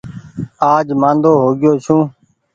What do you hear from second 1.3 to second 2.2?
هوگيو ڇون۔